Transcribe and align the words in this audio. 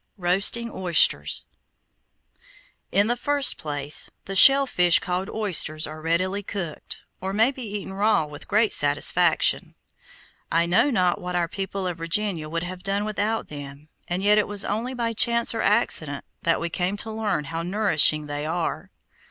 ROASTING 0.17 0.71
OYSTERS 0.71 1.45
In 2.91 3.05
the 3.05 3.15
first 3.15 3.59
place, 3.59 4.09
the 4.25 4.35
shell 4.35 4.65
fish 4.65 4.97
called 4.97 5.29
oysters 5.29 5.85
are 5.85 6.01
readily 6.01 6.41
cooked, 6.41 7.03
or 7.21 7.33
may 7.33 7.51
be 7.51 7.61
eaten 7.61 7.93
raw 7.93 8.25
with 8.25 8.47
great 8.47 8.73
satisfaction. 8.73 9.75
I 10.51 10.65
know 10.65 10.89
not 10.89 11.21
what 11.21 11.35
our 11.35 11.47
people 11.47 11.85
of 11.85 11.99
Virginia 11.99 12.49
would 12.49 12.63
have 12.63 12.81
done 12.81 13.05
without 13.05 13.49
them, 13.49 13.89
and 14.07 14.23
yet 14.23 14.39
it 14.39 14.47
was 14.47 14.65
only 14.65 14.95
by 14.95 15.13
chance 15.13 15.53
or 15.53 15.61
accident 15.61 16.25
that 16.41 16.59
we 16.59 16.71
came 16.71 16.97
to 16.97 17.11
learn 17.11 17.43
how 17.43 17.61
nourishing 17.61 18.25
they 18.25 18.43
are. 18.43 18.89